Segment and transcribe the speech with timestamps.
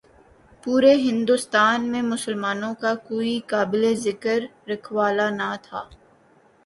[0.63, 4.39] پورے ہندوستان میں مسلمانوں کا کوئی قابل ذکر
[4.69, 5.81] رکھوالا نہ تھا۔